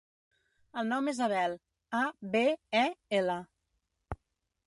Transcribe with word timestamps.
El 0.83 0.87
nom 0.93 1.09
és 1.11 1.19
Abel: 1.25 1.53
a, 1.99 2.01
be, 2.35 2.43
e, 2.79 2.83
ela. 3.21 3.39